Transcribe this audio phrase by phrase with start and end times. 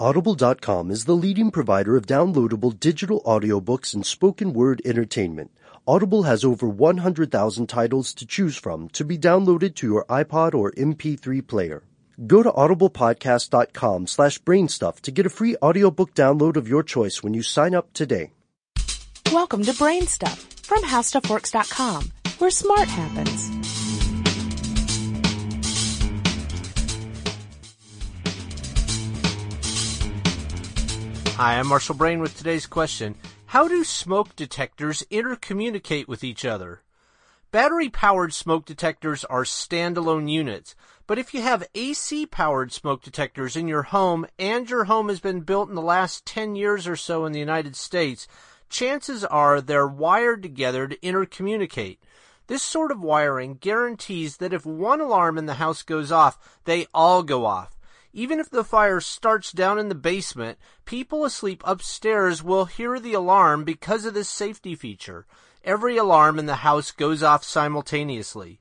[0.00, 5.50] Audible.com is the leading provider of downloadable digital audiobooks and spoken word entertainment.
[5.88, 10.70] Audible has over 100,000 titles to choose from to be downloaded to your iPod or
[10.72, 11.82] MP3 player.
[12.24, 17.34] Go to audiblepodcast.com slash brainstuff to get a free audiobook download of your choice when
[17.34, 18.30] you sign up today.
[19.32, 23.57] Welcome to Brain Stuff from HowStuffWorks.com, where smart happens.
[31.38, 33.14] Hi, I'm Marshall Brain with today's question.
[33.46, 36.82] How do smoke detectors intercommunicate with each other?
[37.52, 40.74] Battery powered smoke detectors are standalone units,
[41.06, 45.20] but if you have AC powered smoke detectors in your home and your home has
[45.20, 48.26] been built in the last 10 years or so in the United States,
[48.68, 51.98] chances are they're wired together to intercommunicate.
[52.48, 56.88] This sort of wiring guarantees that if one alarm in the house goes off, they
[56.92, 57.77] all go off.
[58.12, 63.14] Even if the fire starts down in the basement, people asleep upstairs will hear the
[63.14, 65.26] alarm because of this safety feature.
[65.62, 68.60] Every alarm in the house goes off simultaneously.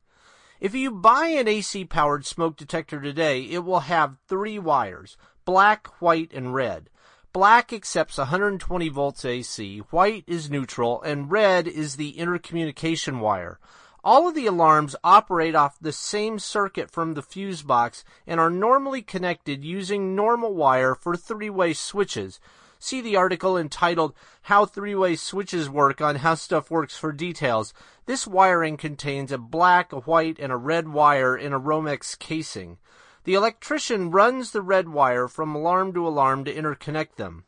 [0.60, 5.88] If you buy an AC powered smoke detector today, it will have three wires black,
[6.02, 6.90] white, and red.
[7.32, 13.60] Black accepts 120 volts AC, white is neutral, and red is the intercommunication wire.
[14.04, 18.50] All of the alarms operate off the same circuit from the fuse box and are
[18.50, 22.40] normally connected using normal wire for three-way switches.
[22.80, 27.74] See the article entitled How Three-Way Switches Work on How Stuff Works for details.
[28.06, 32.78] This wiring contains a black, a white, and a red wire in a Romex casing.
[33.24, 37.46] The electrician runs the red wire from alarm to alarm to interconnect them.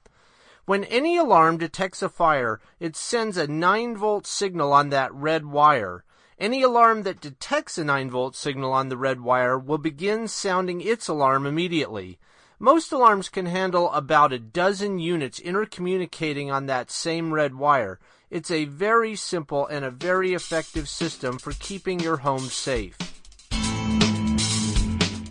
[0.66, 5.46] When any alarm detects a fire, it sends a 9 volt signal on that red
[5.46, 6.04] wire.
[6.40, 10.80] Any alarm that detects a 9 volt signal on the red wire will begin sounding
[10.80, 12.18] its alarm immediately.
[12.58, 18.00] Most alarms can handle about a dozen units intercommunicating on that same red wire.
[18.30, 23.09] It's a very simple and a very effective system for keeping your home safe.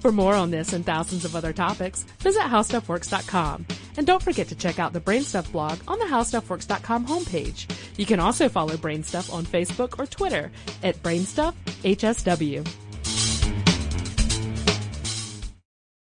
[0.09, 3.67] For more on this and thousands of other topics, visit HowStuffWorks.com.
[3.99, 7.71] And don't forget to check out the Brainstuff blog on the HowStuffWorks.com homepage.
[7.99, 10.51] You can also follow Brainstuff on Facebook or Twitter
[10.83, 12.88] at BrainstuffHSW.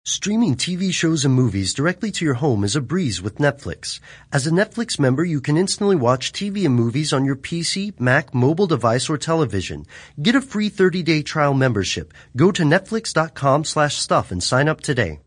[0.08, 4.00] Streaming TV shows and movies directly to your home is a breeze with Netflix.
[4.32, 8.32] As a Netflix member, you can instantly watch TV and movies on your PC, Mac,
[8.32, 9.88] mobile device, or television.
[10.22, 12.14] Get a free 30-day trial membership.
[12.36, 15.26] Go to netflix.com slash stuff and sign up today.